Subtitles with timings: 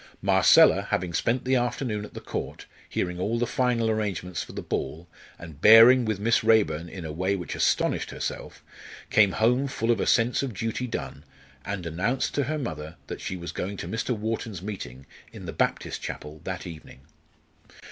[0.23, 4.63] Marcella, having spent the afternoon at the Court, hearing all the final arrangements for the
[4.63, 8.63] ball, and bearing with Miss Raeburn in a way which astonished herself,
[9.11, 11.23] came home full of a sense of duty done,
[11.63, 14.17] and announced to her mother that she was going to Mr.
[14.17, 17.01] Wharton's meeting in the Baptist chapel that evening.